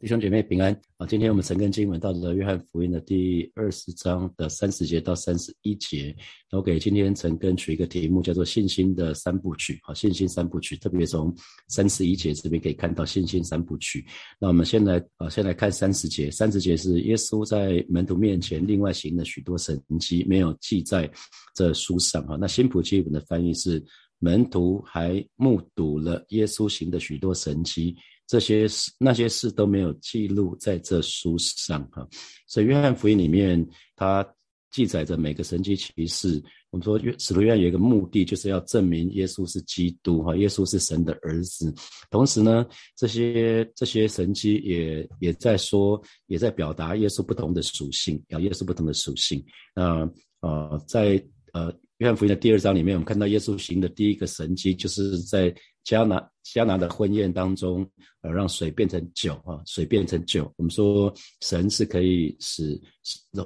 [0.00, 1.06] 弟兄姐妹平安啊！
[1.06, 6.14] 今天我们陈根经文到了约翰福音的第二十章的三十节到三十一节，
[6.52, 9.76] 我给今天陈根取一个题目，叫做信心的三部曲。
[9.82, 11.34] 好，信心三部曲，特别从
[11.66, 14.06] 三十一节这边可以看到信心三部曲。
[14.38, 16.30] 那我们先来啊，先来看三十节。
[16.30, 21.10] 三十节是耶稣在门徒面前另外行了许多神迹，没有记在
[21.56, 22.36] 这书上啊。
[22.40, 23.82] 那新普基本的翻译是
[24.20, 27.96] 门徒还目睹了耶稣行的许多神迹。
[28.28, 32.06] 这些事那些事都没有记录在这书上哈，
[32.46, 34.24] 所以约翰福音里面它
[34.70, 36.40] 记载着每个神迹奇事。
[36.70, 41.74] 我们说约使徒约翰有一个目的，就是要证明耶稣是基督哈，耶稣是神的儿子。
[42.10, 49.42] 同时呢，这些这些神迹也也在说，也在表达耶稣不同的属性，啊，耶稣不同的属性。
[49.74, 50.06] 那
[50.40, 55.54] 呃，在呃约翰福音的第二章里面，我们看到耶稣行的第一个神迹，就是在。
[55.84, 57.88] 迦拿迦拿的婚宴当中，
[58.20, 60.52] 呃，让水变成酒啊，水变成酒。
[60.58, 62.78] 我们说神是可以使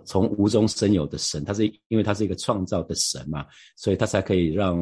[0.04, 4.76] 从无中生有的神，他是因为他是一个创造的神嘛，所以他才可以让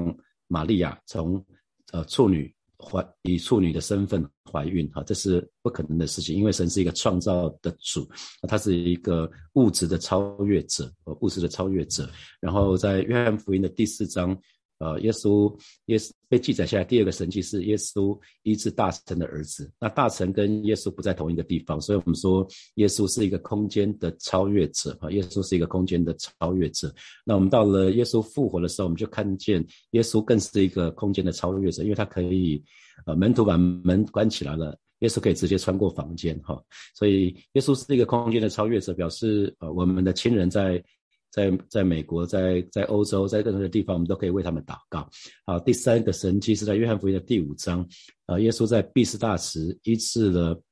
[0.47, 1.45] 玛利亚从
[1.93, 2.51] 呃处女
[2.83, 8.09] 怀以处女的身份怀孕哈，这是不可能的事情，因为神是一个创造的主，
[8.49, 12.09] 他是一个物质的超越者，物质的超越者。
[12.41, 14.37] 然后在约翰福音的第四章。
[14.81, 15.55] 呃，耶稣，
[15.87, 16.85] 耶稣被记载下来。
[16.85, 19.71] 第二个神迹是耶稣医治大臣的儿子。
[19.79, 25.11] 那大臣跟耶稣不在同一个地方，所以我们说耶稣是一个空间的超越者啊。
[25.11, 26.91] 耶稣是一个空间的超越者。
[27.27, 32.65] 那我们到了耶稣复活的时候，我们就看见耶稣更是一个空间的超越者，因为他可以，
[33.05, 36.59] 呃，门徒把门关起来了，耶稣可以直接穿过房间哈。
[36.95, 40.83] 所以耶稣是一个空间的超越者，表示呃，我们的亲人在。
[41.31, 45.09] 在在美国，在在欧洲，在任何的地方，我们都可以为他们祷告。
[45.47, 47.87] 好，第三个神迹是在约翰福音的第五章，
[48.27, 50.63] 啊，耶稣在毕斯大池医治了，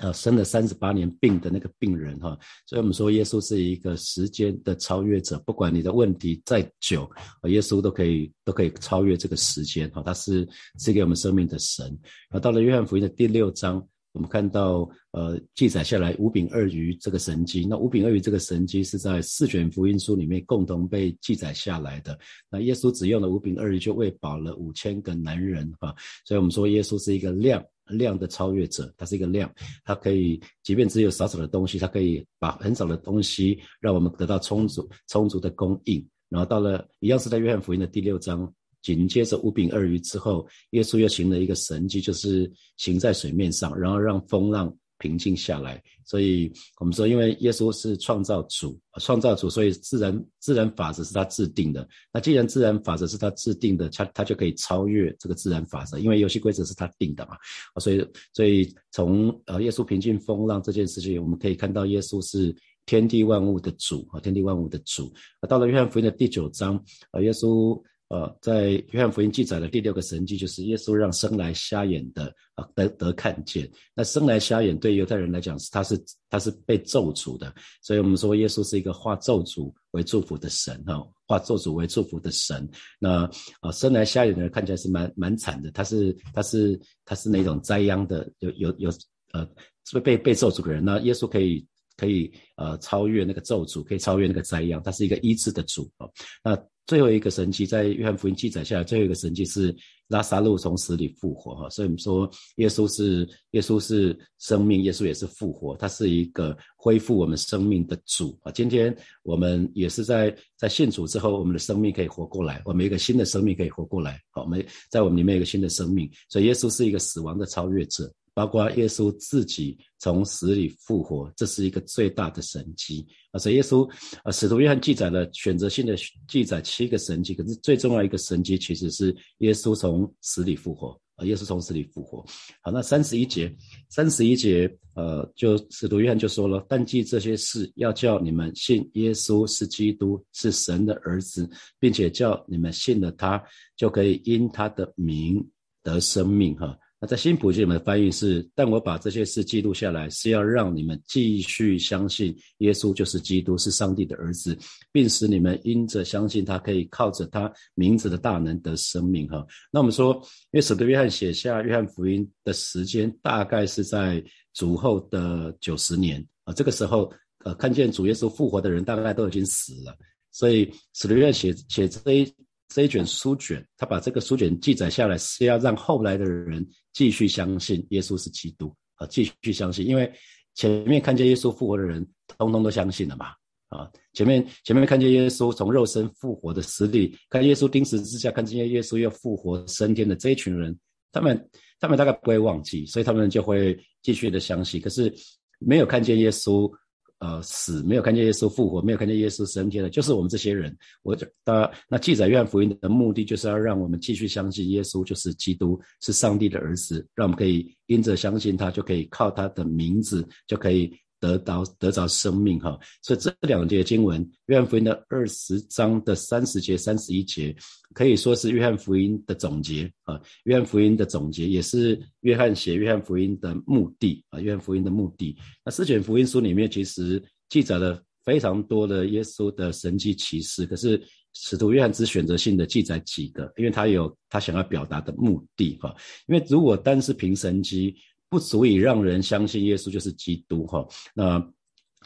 [0.00, 2.38] 呃，生了三十八年病的那个病人哈。
[2.66, 7.04] 所以我们说，耶稣是一个时间的超越者，不管你的问题再久，
[7.40, 10.02] 啊，耶稣都可以都可以超越这个时间哈。
[10.04, 10.48] 他是
[10.78, 11.86] 赐给我们生命的神。
[11.86, 13.86] 然后到了约翰福音的第六章。
[14.12, 17.64] 我们看到，呃，记载下来五饼二鱼这个神迹。
[17.64, 22.18] 那五饼二鱼这个神迹是在四卷福音书里面共同被记载下来的。
[22.50, 25.94] 那耶稣只用了五饼二鱼就喂饱了五千个男人，哈。
[26.24, 29.48] 所以我们说耶稣是一个量量的超越者，他是一个量，
[29.84, 36.04] 他可以即便只有少少的东西，他可以把很少的东西让我们得到充足充足的供应。
[36.28, 38.52] 然后到了一样是在约翰福音的第六章。
[38.82, 45.82] 紧接着五饼二鱼之后，耶稣又行了一个神迹，就是行在水面上，然后让风浪平静下来。
[46.04, 51.88] 所以我们说，因为耶稣是创造主，创造主，所以自然自然法则是他制定的。
[52.12, 57.36] 那既然自然法则是他制定的，他他就可以超越这个自然法则，因为游戏规则是他定的嘛。
[57.80, 62.54] 所以所以从呃耶稣平静风浪这件事情，我们可以看到耶稣是
[62.86, 65.12] 天地万物的主啊，天地万物的主。
[65.40, 66.76] 啊，到了约翰福音的第九章，
[67.12, 67.80] 啊，耶稣。
[68.10, 73.70] 呃，在约翰福音记载的第六个神迹，就是耶稣让生来瞎眼的啊得得看见。
[73.94, 82.68] 那生来瞎眼对犹太人来讲是他是他是被咒诅的，所以我们说耶稣是一个化咒诅为祝福的神哈，化咒诅为祝福的神。
[82.98, 88.90] 那啊生来瞎眼的人看起来是蛮蛮惨的，他是他是他是那种灾殃的，有有有
[89.32, 89.48] 呃
[89.84, 90.84] 是被被咒诅的人。
[90.84, 91.64] 那耶稣可以
[91.96, 96.10] 可以呃超越那个咒诅，可以超越那个灾殃，他是一个医治的主哦。
[96.42, 99.72] 那最后一个神迹在约翰福音记载下来，最后一个神迹是
[100.08, 108.50] 拉萨路从死里复活哈，所以我们说耶稣是耶稣是生命，耶稣也是复活，他是一个恢复我们生命的主啊。
[108.50, 108.92] 今天
[109.22, 118.12] 我们也是在在信主之后，我们的生命可以活过来，我们一个新的生命可以活过来，好，我们在我们里面有一个新的生命，所以耶稣是一个死亡的超越者。
[118.40, 123.38] 包括耶稣自己从死里复活，这是一个最大的神迹啊！
[123.38, 123.86] 所以耶稣，
[124.22, 125.94] 啊，使徒约翰记载了选择性的
[126.26, 131.24] 记载七个神迹，可是最重要一个神迹其实是耶稣从死里复活啊！
[131.26, 132.24] 耶稣从死里复活。
[132.62, 133.54] 好，那三十一节，
[133.90, 141.46] 三十一节，呃，就使徒约翰就说了：但记这些事，要叫你们信耶稣是基督，是神的儿子，
[141.78, 143.44] 并且叫你们信了他，
[143.76, 145.46] 就可以因他的名
[145.82, 146.56] 得生命。
[146.56, 146.74] 哈。
[147.02, 154.54] 那在新普里面的翻译是：但我把这些事记录下来，是要让你们继续相信耶稣就是基督，是上帝的儿子，
[154.92, 159.26] 并使你们因着相信他，可以靠着他名字的大能得生命。
[159.28, 159.42] 哈，
[159.72, 160.12] 那我们说，
[160.50, 164.22] 因为使徒约翰写下约翰福音的时间大概是在
[164.52, 167.10] 主后的九十年啊，这个时候，
[167.44, 169.96] 呃，看见主耶稣复活的人大概都已经死了，
[170.30, 172.34] 所以使徒约翰写写这一。
[172.70, 180.10] 这一卷书卷，他把这个书卷记载下来，是要让后来的人继续相信耶稣是基督啊，继续相信，因为
[180.54, 182.06] 前面看见耶稣复活的人，
[182.38, 183.26] 通通都相信了嘛。
[183.68, 190.78] 啊，前面前面看见耶稣从肉身复活的实力，看耶稣钉死之下，看见耶稣又复活升天的这一群人，
[191.12, 191.50] 他们
[191.80, 194.80] 他们大概不会忘记，所以他们就会继续的相信。
[194.80, 195.12] 可是
[195.58, 196.72] 没有看见耶稣。
[197.20, 200.76] 呃，死没有看见耶稣复活，没有看见耶稣升天的，就是我们这些人。
[201.02, 210.92] 我当那记载约翰福音的目的，就是要让我们继续相信耶稣就是基督，是上帝的儿子，让我们可以因着相信他，就可以靠他的名字，就可以。
[211.20, 217.54] 得到得着生命哈，所以这两节经文，约翰福音的二十章的三十节、三十一节，
[217.92, 220.18] 可以说是约翰福音的总结啊。
[220.44, 224.40] 约翰福音的总结，也是约翰写约翰福音的目的啊。
[224.40, 231.00] 约翰福音的目的，那四卷福音书里面其实记载了非常多的耶稣的神迹奇事，可是
[231.34, 235.94] 使徒约翰只选择性的记载几个，因为他有他想要表达的目的哈。
[236.28, 237.94] 因为如果单是凭神迹，
[238.30, 240.86] 不足以让人相信耶稣就是基督哈。
[241.14, 241.52] 那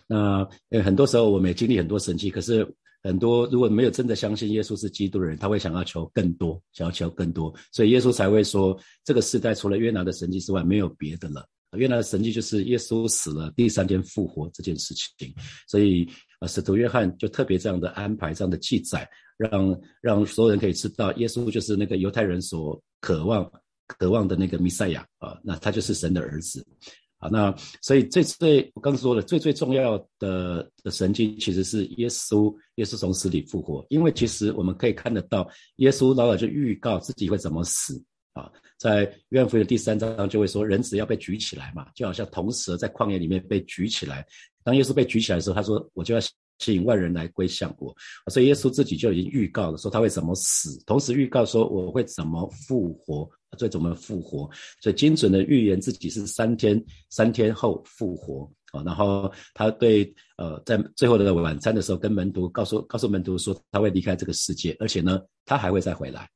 [0.08, 2.66] 那呃很多时候我们也经历很多神迹，可是
[3.02, 11.46] 很多如果没有真的相信耶稣是基督的人，他会想要求更多，想要求更多，所以耶稣才会说这个时代除了约拿的神迹之外没有别的了。
[11.76, 15.34] 约拿的神迹就是耶稣死了第三天复活这件事情，
[15.68, 16.08] 所以
[16.40, 19.06] 呃使徒约翰就特别这样的安排这样的记载，
[19.36, 23.50] 让让所有人可以知道耶稣就是那个犹太人所渴望。
[23.86, 26.66] 渴望的那个弥赛亚啊，那他就是神的儿子，
[27.18, 38.02] 好，那所以最最我刚说的最最重要的的神经其实是耶稣，耶稣从死里复活，因为其实我们可以看得到，耶稣老早就预告自己会怎么死。
[38.32, 44.26] 啊，在约翰福音第三章就会说，人只要被举起来嘛，就好像铜蛇在旷野里面被举起来，
[44.64, 46.20] 当耶稣被举起来的时候，他说我就要。
[46.60, 47.92] 吸引万人来归向我，
[48.32, 58.82] 所以耶稣自己就已经预告了，说他会怎么死，同时预告说我会怎么复活，最怎么复活，所以精准的预言自己是三天三天后复活啊。
[58.84, 66.28] 然后他对呃在最后的晚餐的时候，跟门徒告诉告诉门徒说他会离开这个世界，而且呢他还会再回来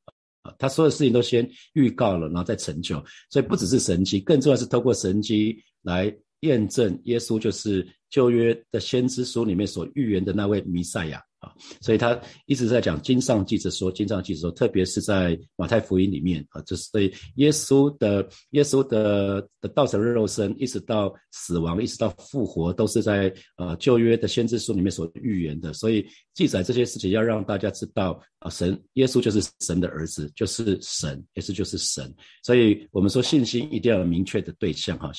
[0.43, 0.55] 啊。
[0.59, 3.03] 他所有事情都先预告了，然后再成就。
[3.31, 7.87] 所以不只是神迹，更重要是透过神迹来验证耶稣就是。
[8.11, 25.73] 旧约的先知书里面所预言的那位弥赛亚啊，所以他一直在讲经上记着说，经上记着说，特别是在马太福音里面啊，就是对耶稣的耶稣的的道成肉身，一直到死亡，一直到复活，都是在呃旧约的先知书里面所预言的。
[25.73, 26.05] 所以
[26.35, 32.13] 记载这些事情，要让大家知道啊，神耶稣就是神的儿子，就是神，耶稣就是神。
[32.43, 35.13] 所以我们说信心一定要有明确的对象哈。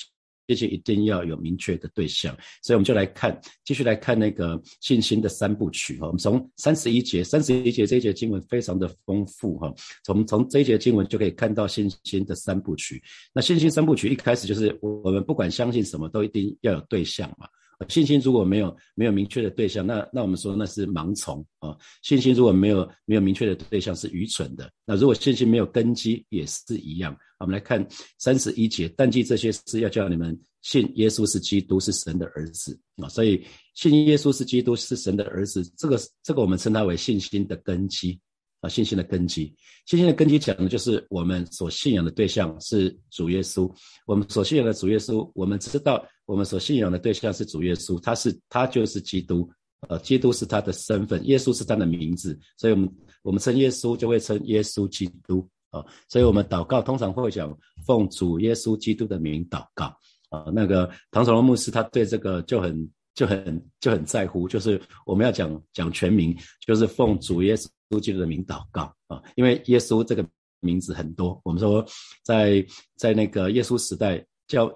[0.49, 6.07] 这些一定要有明确的对象，所以我们就来看，继续来看那个信心的三部曲哈。
[6.07, 9.71] 我们从三十一节，三十一节这一节经文非常的丰富哈。
[10.03, 12.99] 从从这一节经文就可以看到信心的三部曲。
[13.31, 17.47] 那信心三部曲一开始就是我们不管相信什么，都一定要有对象嘛。
[17.87, 21.75] 信心如果没有没有明确的对象，那那我们说那是盲从啊。
[22.01, 24.69] 信心如果没有没有明确的对象，是愚蠢的。
[24.85, 27.17] 那如果信心没有根基，也是一样。
[27.39, 27.87] 我们来看
[28.17, 33.07] 三十一节，但记这些事，要叫你们信耶稣是基督，是神的儿子啊。
[33.07, 33.41] 所以
[33.75, 38.19] 信耶稣是基督，是神的儿子，这个这个我们称它为信心的根基。
[38.61, 39.55] 啊，信心的根基，
[39.85, 43.73] 信心的根基讲的就是我们所信仰的对象是主耶稣。
[44.05, 49.49] 我们所信仰的主耶稣，我们知道我们所信仰的对象是主耶稣，他是他就是基督，
[49.87, 55.83] 呃，基督是他的身份，耶稣是他的名字，所以我们我们称耶稣就会称耶稣基督啊。
[56.07, 59.85] 所以我们祷告通常会讲奉主耶稣基督的名祷告
[60.29, 60.45] 啊。
[60.53, 67.67] 那个唐崇荣牧师他对这个就很就很就很在乎，就是我们要讲讲全名，就是奉主耶稣。
[68.03, 70.23] 基督的名祷告啊，因为耶稣这个
[70.59, 71.41] 名字很多。
[71.43, 71.83] 我们说，
[72.23, 72.63] 在
[72.95, 74.71] 在那个耶稣时代，叫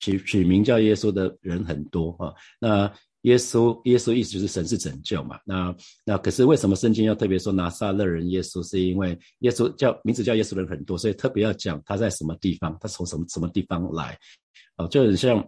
[0.00, 2.32] 取取名叫耶稣的人很多啊。
[2.60, 5.38] 那耶稣耶稣意思就是神是拯救嘛。
[5.44, 5.74] 那
[6.04, 8.62] 那可是为什么圣经要特别说拿撒勒人耶稣？
[8.68, 14.18] 是因为耶稣叫名字叫耶稣的人很多，所以特别要讲他在什么地方，他从什么什么地方来
[14.76, 14.86] 啊？
[14.88, 15.44] 就很像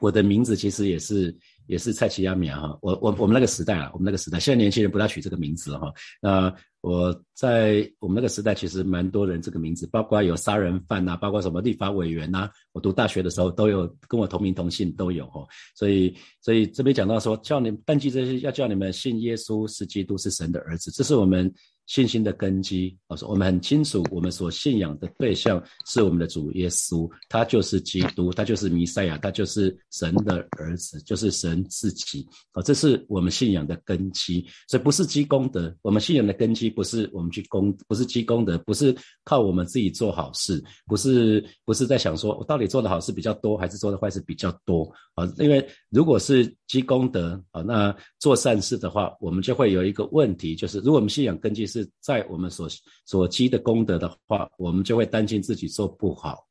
[0.00, 1.36] 我的名字其实也是。
[1.68, 5.92] 也是蔡奇亚米啊，哈，我我我们那个时代啊，我们那个时代，现在年轻人不大取这个名字哈。
[6.20, 15.46] 那我在我们那个时代，其实蛮多人这个名字，包括有杀人犯呐，包括什么立法委员呐，我读大学的时候都有跟我同名同姓都有哈。
[15.74, 21.52] 所以所以这边讲到说，叫你但记这些要叫你们信耶稣是基督是神的儿子，这是我们
[21.88, 22.96] 信心的根基。
[23.08, 32.24] 我说我们很清楚，我们所信仰的对象是我们的主耶稣，他就是基督，他就是弥赛亚，他就是神的儿子，就是神自己。
[32.52, 34.46] 啊，这是我们信仰的根基。
[34.68, 45.24] 所以不是积功德，我们信仰的根基不是我们去功，不是积功德，不是靠我们自己做好事，不是不是在想说我到底做的好事比较多，还是做的坏事比较多啊？
[45.38, 52.68] 因为如果是积功德啊，那做善事的话，我们就会有一个问题，就是如果我们信仰根基是在我们所
[53.04, 56.46] 所积的功德的话，我们就会担心自己做不好，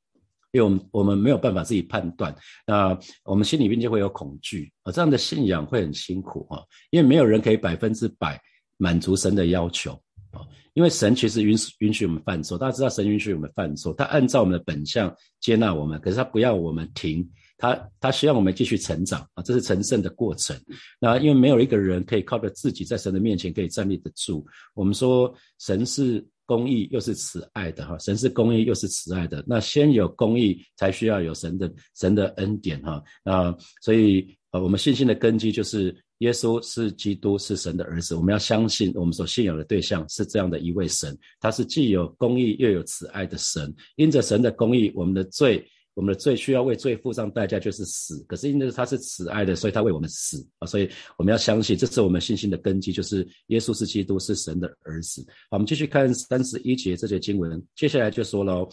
[0.52, 8.40] 因为我们我们没有办法自己判断，那我们心里面就会有恐惧啊，这样的信仰会很辛苦啊，因为没有人可以百分之百
[8.78, 9.92] 满足神的要求
[10.32, 17.28] 啊，因为神其实允许允许我们犯错，大家知道神允许我们犯错，他按照我们的本相接纳我们，可是他不要我们停。
[17.58, 20.56] 他他希望我们继续成长啊，这是成圣的过程。
[21.00, 24.46] 那因为没有一个人可以靠着自己在神的面前可以站立得住。
[24.76, 29.44] 我们说神是公义又是慈爱的哈，神是公义又是慈爱的。
[29.48, 33.04] 那先有公义，才需要有神的神的恩典哈。
[33.26, 38.16] 那所以呃，我们信心的根基就是耶稣是基督，是神的儿子。
[38.16, 43.74] 我们要相信我们所信仰的对象是这样的一位神，他是既有公义又有慈爱的神。
[43.96, 45.68] 因着神的公义，我们的罪。
[45.98, 48.24] 我们的罪需要为罪付上代价，就是死。
[48.28, 50.68] 可是因为他是慈爱的，所以他为我们死啊！
[50.68, 50.88] 所以
[51.18, 55.26] 我们要相信，这是我们信心的根基，就是耶稣是基督，是神的儿子。
[55.50, 58.70] 好，我们继续看三十一节这节经文，接下来就说了，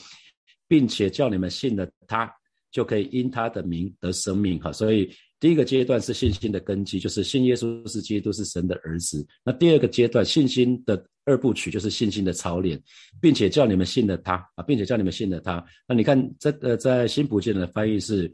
[0.69, 2.31] 并且叫你们信了他，
[2.71, 4.61] 就可以因他的名得生命。
[4.61, 5.11] 哈，所以。
[5.45, 9.23] 第一个阶段是信心的根基，就是信耶稣是基督是神的儿子。
[9.45, 12.83] 那第二个阶段，信心的二部曲就是信心的操练，
[13.21, 15.63] 并且叫你们信了他啊，并且叫你们信了他。
[15.87, 18.33] 那你看，这呃在新普见的翻译是，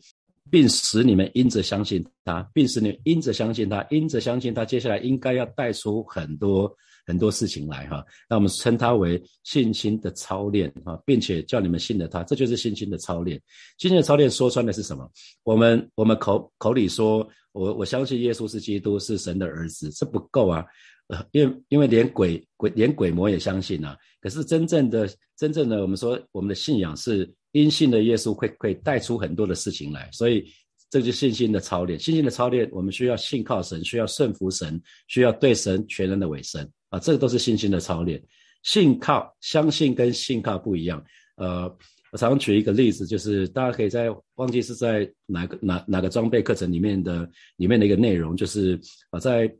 [0.53, 6.73] 并使你们因着相信他，并使你因着相信他，因着相信他，接下来应该要带出很多。
[7.11, 13.37] 很多事情来哈，那我们称它为信心的操练啊，并且叫你们信了他，这就是信心的操练。
[13.79, 15.11] 信心的操练说穿的是什么？
[15.43, 20.65] 我们我们口口里说我我相信耶稣是基督，是神的儿子，这不够啊，
[21.09, 23.97] 呃，因为因为连鬼鬼连鬼魔也相信啊。
[24.21, 30.45] 可是真正的真正的我们说我们的信仰是因信的耶稣会会带出很多的事情来，所以
[30.91, 31.99] 这就是信心的操练。
[31.99, 36.69] 信心的操练，我们需要信靠神，需要顺服神，需要对神全然的委身。
[36.91, 38.23] 啊，这个都是信心的操练，
[38.63, 41.03] 信靠、相信跟信靠不一样。
[41.37, 41.65] 呃，
[42.13, 48.79] 我常常举一个例子，就是大家可以在忘记是在哪个哪哪个装备课程里面的里面的一个内容，就是
[49.11, 49.51] 啊，在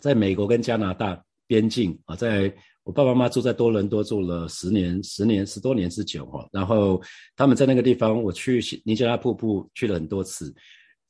[0.00, 2.50] 在美国跟加拿大边境啊，在
[2.84, 7.02] 我爸爸妈妈住在多伦多住了十年、十年、十多年之久哈，然后
[7.34, 10.54] 他们在那个地方，我去尼加拉瀑布去了很多次。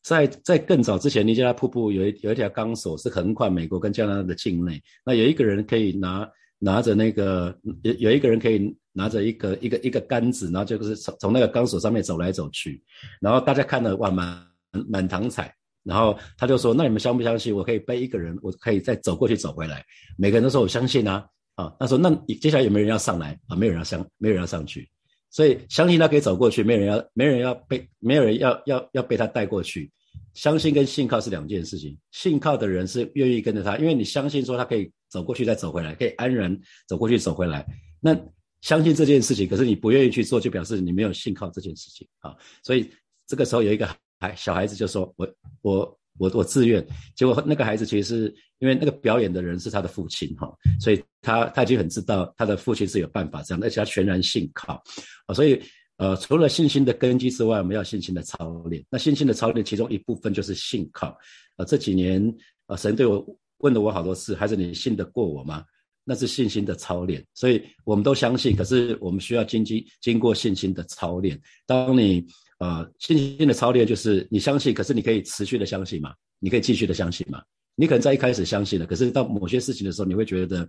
[0.06, 4.80] 在在更早之前，尼加拉瀑布有一有一条钢索是横跨美国跟加拿大的境内。
[5.04, 6.28] 那有一个人可以拿
[6.60, 12.80] 拿着那个有有一个人可以拿着一个一个一个杆子，然后就是从从那个钢索上面走来走去。
[13.20, 14.46] 然后大家看了哇满
[14.88, 15.52] 满堂彩。
[15.82, 17.54] 然后他就说：“那你们相不相信？
[17.54, 19.84] 我可以背一个人，我可以再走过去走回来。”
[20.18, 22.10] 每个人都说：“我相信啊。”啊，他说：“那
[22.40, 23.38] 接下来有没有人要上来？
[23.46, 24.88] 啊，没有人要上，没有人要上去。
[25.36, 29.92] 所以相信他可以走过去，没人要没人要被没有人要要要被他带过去。”
[30.32, 31.94] 相信跟信靠是两件事情。
[32.10, 37.66] 信靠的人是愿意跟着他，因为你相信说他可以走过去再走回来，可以安然走过去走回来。
[38.00, 38.18] 那
[38.62, 42.34] 相信这件事情，可是你不愿意去做，就表示你没有信靠这件事情啊。
[42.62, 42.90] 所以
[43.26, 43.86] 这个时候有一个
[44.18, 45.28] 孩小孩子就说：“我
[45.60, 54.82] 我我我自愿。”结果那个孩子其实是因为那个表演的人是他的父亲哈，所以他他已经很知道他的父亲是有办法这样，而且他全然信靠
[55.26, 55.60] 啊，所以。
[55.98, 58.84] 呃，除了信心的根基之外，我们要信心的操练。
[58.90, 61.16] 那信心的操练，其中一部分就是信靠。
[61.56, 62.22] 呃，这几年，
[62.66, 63.26] 呃，神对我
[63.60, 65.64] 问了我好多次，还是你信得过我吗？
[66.04, 67.24] 那是信心的操练。
[67.32, 71.40] 所以我们都相信，可是我们需要经经经过信心的操练。
[71.64, 72.22] 当你
[72.58, 76.14] 呃信心的操练，就是你相信，可是你可以持续的相信嘛？
[76.38, 77.42] 你可以继续的相信嘛？
[77.74, 80.68] 你可能在一开始相信了，可是到某些事情的时候，你会觉得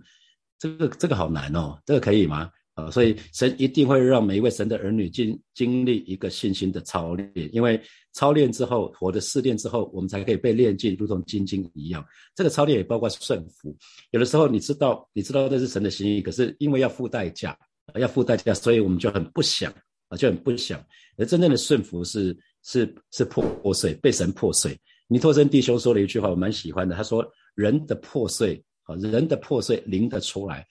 [0.58, 2.50] 这个这个好难哦，这个可以吗？
[2.74, 7.80] 啊，所以神一定会让每一位神的儿女经经历一个信心的操练，因为
[8.12, 12.04] 操练之后，活的试炼之后，我们才可以被炼尽，如同金晶一样。
[12.36, 13.76] 这个操练也包括顺服。
[14.12, 17.58] 有的时候你知道，你知道这是神的心意，可是因为要付代价，
[17.96, 19.72] 要付代价，所以我们就很不想
[20.08, 20.80] 啊，就很不想。
[21.18, 23.44] 而真正的顺服是是是破
[23.74, 24.78] 碎，被神破碎。
[25.08, 30.66] 尼托生弟兄说了一句话，我蛮喜欢的，他说：“人的破碎啊，人的破碎灵得出来。”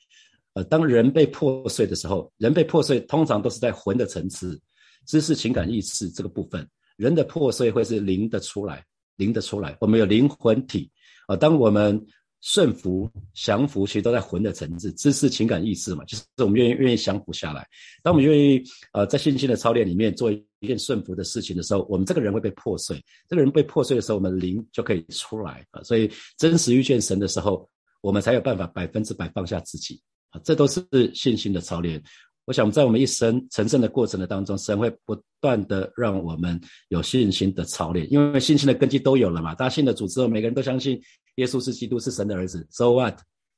[0.54, 4.60] 呃，当人被破碎的时候，人被破碎通常都是在魂的层次、
[5.06, 6.68] 知识、情感、意识这个部分。
[6.96, 8.84] 人的破碎会是灵的出来，
[9.18, 9.78] 灵的出来。
[9.82, 10.90] 我们有灵魂体
[11.28, 12.04] 啊，当我们
[12.48, 17.68] 顺服、降服，其实都在魂的层次，知识、情感、意识嘛，就是我们愿意愿意降服下来。
[18.02, 18.64] 当我们愿意
[18.94, 23.04] 呃在信心的操练里面做一件顺服的事情的时候，我们这个人会被破碎。
[23.28, 25.84] 这个人被破碎的时候，我们灵就可以出来啊。
[25.84, 27.68] 所以真实遇见神的时候，
[28.00, 30.00] 我们才有办法百分之百放下自己
[30.30, 30.40] 啊。
[30.42, 30.82] 这都是
[31.14, 32.02] 信心的操练。
[32.46, 39.54] 我想在我们一生成圣的过程的当中，神会不断的让我们有信心的操练，因为信心的根基都有了嘛。
[39.54, 40.98] 大家信的主之后，每个人都相信
[41.38, 42.68] 耶稣是基督，是神的儿子。
[42.70, 43.18] So what？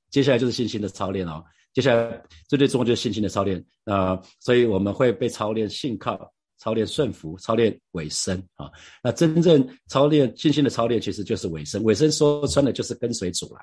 [0.09, 1.43] 接下来就是信心的操练哦。
[1.73, 6.19] 接下来最最重要就是信心的操练啊，所以我们会被操练信靠、
[6.57, 8.69] 操练顺服、操练委身啊。
[9.03, 11.83] 那真正操练信心的操练，其实就是委身。
[11.83, 13.59] 委身说穿了就是跟随主了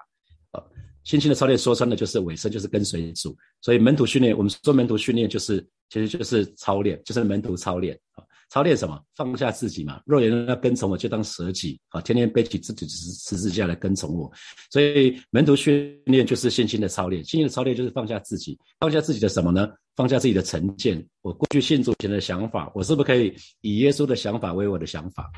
[0.52, 0.62] 啊。
[1.02, 3.36] 信心的操练说穿了就是尾声，就是跟随主。
[3.60, 7.98] 所以门徒训练，我们说门徒训练就是，其实就是操练，就是门徒操练。
[8.48, 9.00] 操练什么？
[9.14, 10.00] 放下自己嘛。
[10.06, 14.30] 若有人要跟从我，就当舍己啊，天天背起自己十十字架来跟从我。
[14.70, 19.68] 所以门徒训练就是信心的操练，信心的操练就是放下自己，放下自己的什么呢？
[19.96, 21.04] 放下自己的成见。
[21.22, 25.30] 我过去信主前的想法，我是不是可以以耶稣的想法为我的想法？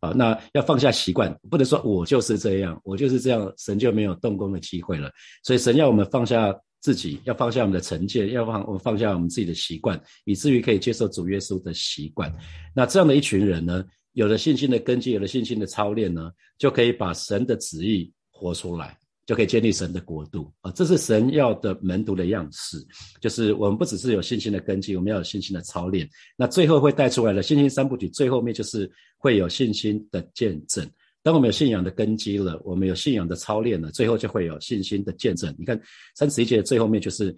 [0.00, 5.10] 啊，那要放下习惯，不能说我就是这样，我就是这样，神就没有动工的机会了。
[5.44, 12.30] 所以神要我们放下自己，要放下我们的成见，要放我放下我们自己的习惯，以至于可以接受主耶稣的习惯。
[12.74, 18.98] 那这样的一群人呢，有了信心的根基，有了信心的操练呢，就可以把神的旨意活出来。
[19.24, 20.70] 就可以建立神的国度啊！
[20.72, 22.76] 这是神要的门徒的样式，
[23.20, 26.06] 就是我们不只是有信心的根基，我们要有信心的操练。
[26.36, 30.84] 那最后会带出来的信心三部曲，最后面就是会有信心的见证。
[31.22, 35.54] 当我们有信仰的根基了，我们有信仰的操练了，最后就会有信心的见证。
[35.58, 35.80] 你看
[36.14, 37.34] 三十一节最后面就是，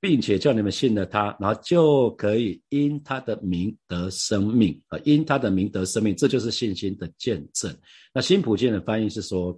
[0.00, 4.98] 并且叫你们信了他，然后就可以因他的名得生命啊！
[5.04, 7.72] 因他的名得生命，这就是信心的见证。
[8.14, 9.56] 那新普健的翻译是说。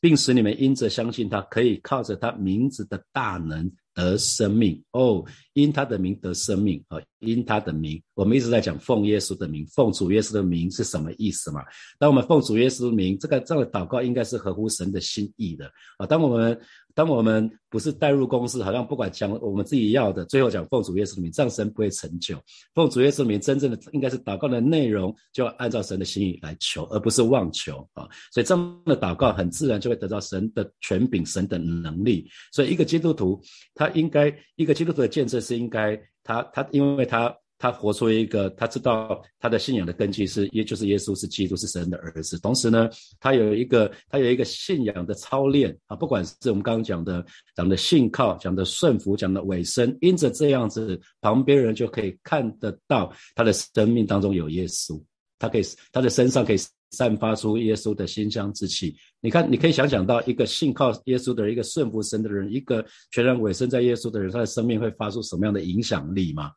[0.00, 5.24] 并使你们因着相信他，可以靠着他名字的大能得生命哦。
[5.54, 11.60] 因他的名得生命啊，因他的名，我们一直在讲奉耶稣的名，奉主耶稣的名是什么意思嘛？
[11.98, 16.06] 当我们奉主耶稣的名，这个这个祷告应该是合乎神的心意的啊。
[16.06, 16.56] 当我们
[16.98, 22.36] 当我们不是带入公式，好像不管讲我们自己要的，最后讲奉主耶稣的名，这样神不会成就。
[22.74, 28.02] 奉主耶稣名，真正的应该是祷告的内容，就要按照神的心意来求，而不是妄求啊。
[28.32, 32.28] 所以这样的祷告很自然就会得到神的权柄、神的能力。
[32.50, 33.40] 所以一个基督徒，
[33.76, 37.32] 他应该一个基督徒的见证是应该他他，因为他。
[37.58, 42.38] 他活出一个，他知道他的信仰的根基是耶，就是耶稣是基督是神的儿子。
[42.38, 47.24] 同时呢，他有一个他有一个信仰的操练啊，不管是我们刚刚讲的
[47.56, 55.02] 讲的信靠，讲的顺服，讲的委身，因着这样子，旁边人就可以看得到他的生命当中有耶稣，
[55.38, 56.56] 他可以他的身上可以
[56.92, 58.96] 散发出耶稣的馨香之气。
[59.20, 66.52] 你看，你可以想想到一个信靠耶稣的人，一个顺服神的人，一个全然委身在耶稣的人，他的生命会发出什么样的影响力吗？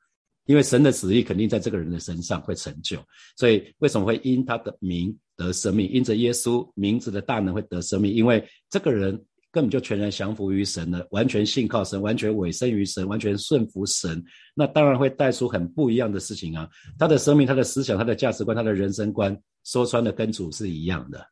[0.45, 2.97] 因为神的旨意肯定在这个人的身上会成就，
[3.37, 5.89] 所以为什么会因他的名得生命？
[5.91, 9.13] 因着耶稣名字的大能会得生命，因为这个人
[9.51, 14.23] 根本就全然降服于神了，完全信靠神，完全委身于神，完全顺服神。
[14.55, 16.67] 那当然会带出很不一样的事情啊！
[16.97, 21.25] 他的生命、他的思想、他的价值观、他的人生观，说穿了跟主是一样的。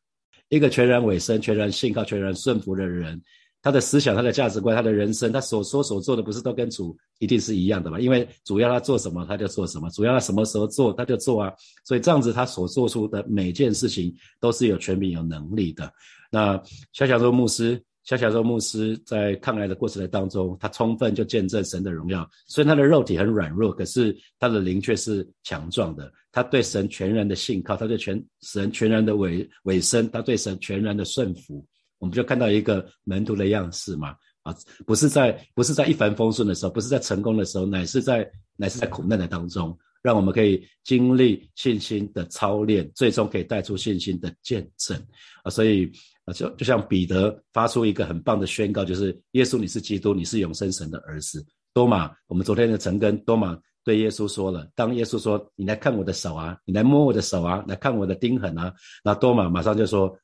[0.50, 3.22] 一个全然委身、全然信靠、全然顺服的人。
[3.62, 8.00] 他的思想、他的价值观、他的人生，他所说所做的，不是都跟主一定是一样的嘛？
[8.00, 11.52] 因为主要他做什么，他就做什么；主要他什么时候做，他就做啊。
[11.84, 15.91] 所以这样子，他所做出的每件事情都是有权柄、有能力的。
[16.32, 16.62] 那
[16.93, 22.26] 小小周牧师，小小周牧师在抗癌的过程当中，他充分就见证神的荣耀。
[22.48, 26.12] 虽然他的肉体很软弱，可是他的灵却是强壮的。
[26.32, 31.65] 他对神全然的信靠，他对全神全然的委委身，他对神全然的顺服。
[31.99, 44.97] 我们就看到一个门徒的样式嘛，啊，不是在不是在一帆风顺的时候，不是在成功的时候，乃是在乃是在苦难的当中，让我们可以经历信心的操练，最终可以带出信心的见证
[45.43, 45.51] 啊。
[45.51, 45.91] 所以
[46.23, 51.45] 啊，就就像彼得发出一个很棒的宣告，就是耶稣你是基督，你是永生神的儿子。
[51.73, 60.17] 多马，我们昨天的陈根多马对耶稣说了，当耶稣说你来看我的手啊，你来摸我的手啊，来看我的钉痕啊，那多马马上就说。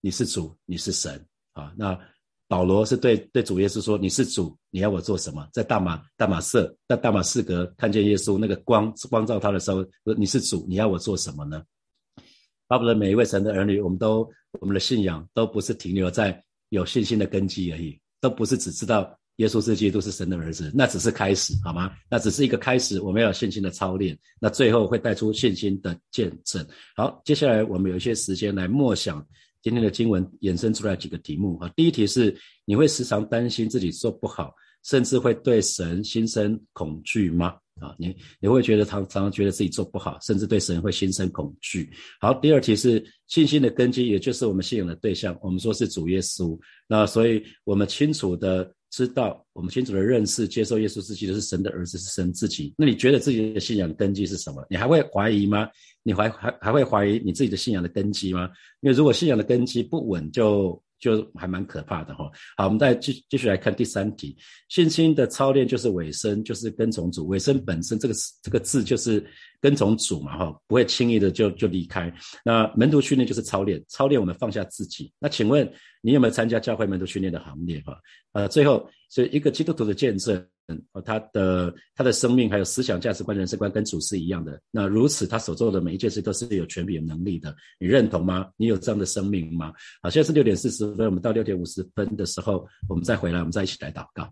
[0.00, 1.72] 你是主，你是神啊！
[1.76, 1.98] 那
[2.46, 11.62] 保罗是对对主耶稣说：“你是主，你要我做什么？”在大马大马色在大马士革看见耶稣那个光光照他的时候，说：“你是主，你要我做什么呢？”
[12.68, 14.26] 巴不得每一位神的儿女，我们都
[14.60, 21.92] 我们的信仰都不是停留在有信心的根基而已，都不是只知道耶稣是基督是神的儿子，那只是开始，好吗？
[22.08, 26.66] 那只是一个开始，我们要有信心的操练，那最后会带出信心的见证。
[26.96, 29.26] 好，接下来我们有一些时间来默想。
[29.68, 31.70] 今天的经文衍生出来几个题目啊。
[31.76, 34.50] 第一题是你会时常担心自己做不好，
[34.82, 37.48] 甚至会对神心生恐惧吗？
[37.78, 41.90] 啊，你你会觉得常常常觉得自己做不好，甚至对神会心生恐惧。
[42.18, 45.38] 好，第二题是信心的根基，也就是我们信仰的对象。
[45.42, 48.72] 我们说是主耶稣，那所以我们清楚的。
[48.90, 52.74] 知道我们清楚的认识、接受耶稣自己的是神的儿子，是神自己。
[52.76, 54.66] 那你觉得自己的信仰根基是什么？
[54.70, 55.68] 你还会怀疑吗？
[56.02, 58.48] 你怀还还会怀疑你自己的信仰的根基吗？
[58.80, 60.82] 因为如果信仰的根基不稳，就。
[60.98, 62.30] 就还蛮可怕的哈。
[62.56, 64.36] 好，我们再继继续来看第三题，
[64.68, 67.26] 信心的操练就是尾声，就是跟从主。
[67.28, 69.24] 尾声本身这个这个字就是
[69.60, 72.12] 跟从主嘛哈，不会轻易的就就离开。
[72.44, 75.12] 那门徒训练就是操练，操练我们放下自己。
[75.18, 75.70] 那请问
[76.02, 77.98] 你有没有参加教会门徒训练的行列哈？
[78.32, 80.46] 呃，最后是一个基督徒的见证。
[80.92, 84.60] 哦，他的他的生命还有思想价值观、人生观跟主是一样的。
[84.70, 87.56] 那如此，他所做的每一件事都是有权柄、有能力的。
[87.80, 88.50] 你认同吗？
[88.58, 89.72] 你有这样的生命吗？
[90.02, 94.30] 好，现在是六点四十分，我们到六点五十分的时候，我们再回来，我们再一起来祷告。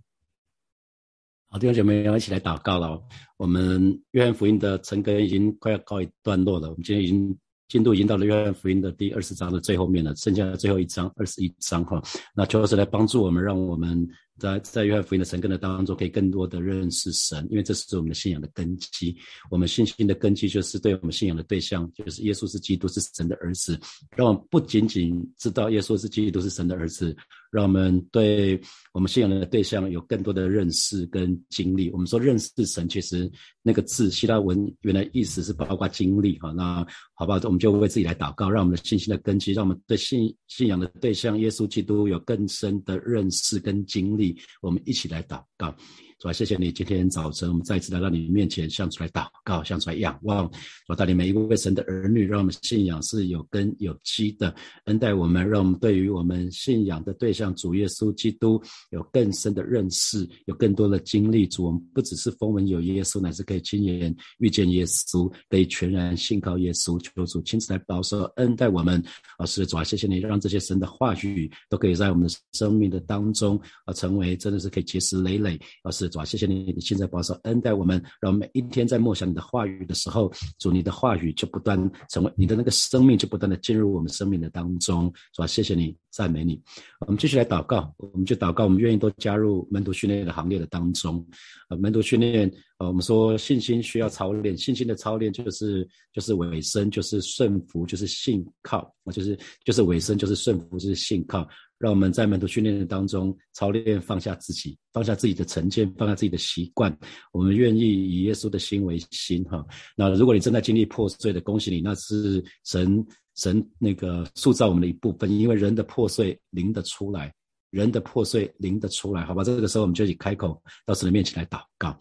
[1.49, 3.03] 好，弟兄姐妹要一起来祷告了。
[3.39, 6.69] 我们约翰福音的成根已经快要告一段落了。
[6.69, 7.35] 我们今天已经
[7.69, 12.03] 进度已经到了约翰福音的第二十章的最后面了，剩下的最后一章二十一章哈。
[12.35, 14.07] 那邱老师来帮助我们，让我们。
[14.39, 19.17] 在在约翰福音的神根的当中，可以更多的认识神，因为这是我们的信仰的根基。
[19.51, 23.79] 我们信心的根基就是对我们信仰的对象，就是耶稣是基督，是神的儿子。
[24.15, 27.17] 让我们不仅仅知道耶稣是基督，是神的儿子，
[27.51, 28.61] 让我们对
[28.93, 31.91] 我们信仰的对象有更多的认识跟经历。
[31.91, 33.31] 我们说认识神，其实
[33.63, 36.51] 那个字希腊文原来意思是包括经历哈。
[36.53, 44.26] 那好吧，我们就为自己来祷告，让我们的信心的根基，让我们对信信仰的对象耶稣基督有更深的认识跟经历。
[44.61, 45.77] 我们一起来祷告。
[46.19, 50.51] 主啊，谢谢你今天早晨，我们再次来到你面前，向主来祷告，向主来仰望。
[50.87, 54.55] 主啊带领每一位神的儿女，让我们信仰是有根有基的，
[54.87, 58.59] 恩待我们，让我们对于我们信仰的对象主耶稣基督
[58.93, 61.47] 有更深的认识，有更多的经历。
[61.47, 66.99] 主，我们不只是风闻有耶稣，乃是可以亲眼遇见耶稣，可以全然信靠耶稣。
[66.99, 69.05] 求主亲自来保守恩待我们。
[69.37, 75.61] 啊，是主啊，谢谢你，让这些神的话语都可以在我们的生命的当中啊，成为真的是可以结实累累。
[75.83, 76.06] 啊，是。
[76.09, 81.79] 主啊，谢谢你，你现在保守恩待我们，让每一天在默想你的话语的时候，主你的话语就不断
[82.11, 85.13] 成为你的那个生命，就不断的进入我们生命的当中。
[85.33, 86.59] 主啊，谢谢你，赞美你。
[87.01, 91.25] 我们继续来祷告，我们就祷告，我们愿意都加入门徒训练的行列的当中。
[91.69, 101.47] 呃，门徒训练，呃，我们说信心需要操练，信心的操练就是就是尾声，就是顺服，就是信靠，啊，就是就是尾声，就是顺服，就是信靠。
[101.79, 106.97] 让我们在门徒训练的当中操练放下自己，放下自己的成见，放下自己的习惯。
[107.33, 109.63] 我们愿意以耶稣的心为心，哈。
[109.95, 115.31] 那如果你正在经历破碎的，恭喜你，那是神神那个塑造我们的一部分。
[115.31, 117.33] 因为人的破碎灵的出来，
[117.71, 119.45] 人的破碎灵的出来，好吧？
[119.45, 121.97] 这个时候我们就以开口到神的面前来祷告。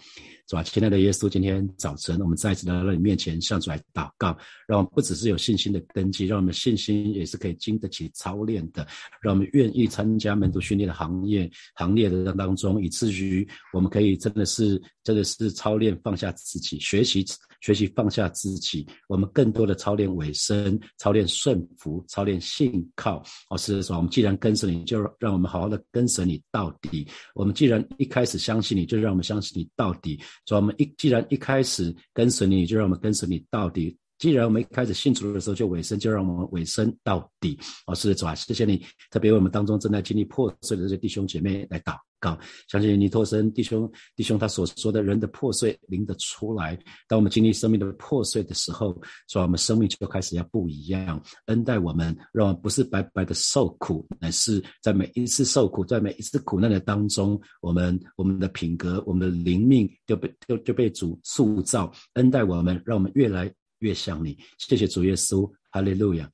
[0.47, 0.61] 是吧？
[0.61, 8.85] 亲爱的耶稣，今天早晨我们再次来到你面前，向主来祷告，让我们不只是有信心的根基，让我们信心也是可以经得起操练的，
[9.21, 17.25] 让我们愿意参加门徒训练的行业行列的当中，以至于我们可以真的是真的是操练放下自己，学习
[17.61, 23.23] 学习放下自己，我们更多的操练尾声，操练顺服，操练信靠。
[23.49, 27.07] 哦，是说我们既然跟随你，就让我们好好的跟随你到底。
[27.33, 30.19] 我们既然一开始相信你，就让我们相信你到底。
[30.45, 33.97] 所以，我们一既然一开始跟随你，就让我们跟随你到底。
[34.25, 37.55] 既然我们一开始信主的时候就尾声，就让我们尾声到底。
[37.85, 42.35] 哦，是的，主啊，谢谢你，特别为我们当中正在经历破碎的这些弟兄姐妹来祷告。
[42.67, 46.75] 相信尼托生弟兄弟兄他所说的人的破碎灵的出来。
[47.07, 51.21] 当我们经历生命的破碎的时候，说我们生命就开始要不一样。
[51.45, 63.53] 恩待我们，让我们不是白白的受苦，乃是在每一次受苦，在每一次苦难的当中，我们我们的品格，我们的灵命就被就就被主塑造，恩待我们，让我们越来。
[63.85, 66.27] 越像你，谢谢主耶稣，哈利路亚。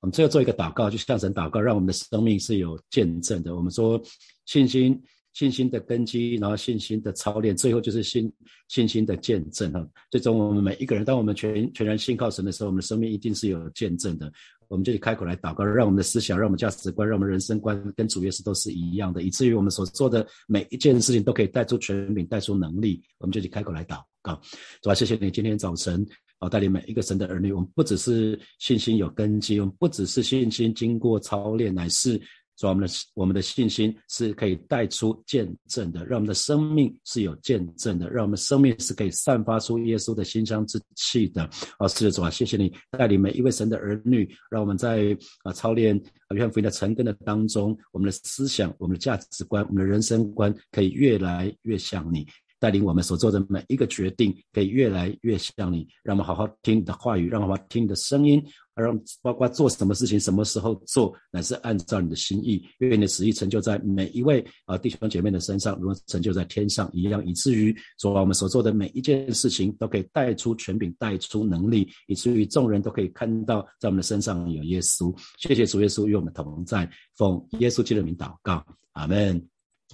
[0.00, 3.56] 我们最后做一个祷告，就向神祷告，让我们的生命是有见证的。
[3.56, 4.00] 我们说
[4.44, 5.00] 信心，
[5.32, 8.30] 信心的根基，然后信心的操练，最后就是信
[8.68, 9.84] 信心的见证哈。
[10.10, 14.30] 最终我们每一个人，当我们全全然信靠神的时候，我们的生命一定是有见证的。
[14.68, 23.02] 我们就去开口来祷告，让我们的思想，让我们价值观，让我们人生观跟主耶稣都是一样的，以至于我们所做的每一件事情都可以带出权柄，带出能力。
[23.18, 24.38] 我们就去开口来祷告，
[24.82, 26.06] 主啊，谢谢你今天早晨。
[26.38, 32.20] 啊，带领每一个神的儿女，我们不只是信心有根基，我们不只是信心经过操练，乃是
[32.56, 41.42] 说我们的我们的信心是可以带出见证的，让我们的生命是有见证的，让我们生命是可以散发出耶稣的馨香之气的。
[41.78, 45.96] 啊，是的主啊，谢谢你带领每一位神的儿女，让我们在啊操练
[46.28, 52.26] 啊约翰福音的成根的当中，我们的思想、我们的价值观、我们的人生观可以越来越像你。
[52.60, 55.86] 带领我们所做的每一个决定，可以越来越像你。
[56.02, 58.42] 让我们好好听你的话语，让我们听你的声音，
[58.74, 62.64] 让包括做什么事情、什么时候做，乃是按照你的心意。
[62.78, 75.14] 愿你的旨意成就在每一位啊弟兄姐妹的身上，如成就在天上一样，以至于说我们所做的每一件事情都可以带出权柄、带出能力，以至于众人都可以看到在我们的身上有耶稣。
[75.38, 79.40] 谢谢主耶稣与我们同在，奉耶稣基督的名祷告，阿门，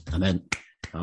[0.06, 0.42] 阿门。
[0.90, 1.02] 好，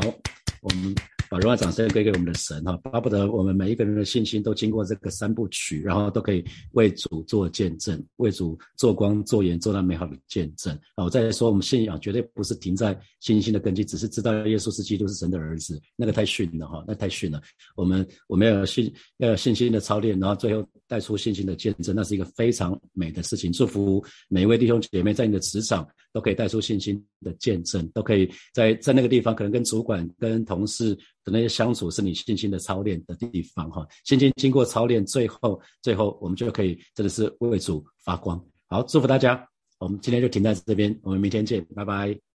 [0.62, 1.21] 我们。
[1.32, 11.06] 把荣耀掌声归给我们的神哈，巴不得我们每一个人的信心都经过这个三部曲，然后都可以为主做见证，为主做光做盐，做那美好的见证啊！
[11.06, 17.42] 我再说，我们信仰绝对不是停在信心的根基，只是知道耶稣是基督是神的儿子，那个太逊了哈，那太逊了。
[17.78, 23.54] 我们我们要有信要有信心的操练，然后最后带出信心的见证，那是一个非常美的事情。
[23.54, 31.00] 祝福每一位弟兄姐妹在你的职场都可以带出信心的见证，都可以在在那个地方可能跟主管跟同事。
[31.24, 38.44] 的那些相处是你信心的操练的地方哈，信心经过操练，最后最后我们就可以真的是为主发光。
[38.68, 39.48] 好，祝福大家，
[39.80, 42.31] 我们今天就停在这边，我们明天见，拜拜。